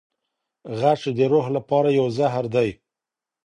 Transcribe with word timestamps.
غچ 0.79 1.01
د 1.17 1.19
روح 1.31 1.45
لپاره 1.55 1.89
یو 1.99 2.07
زهر 2.17 2.45
دی. 2.55 2.69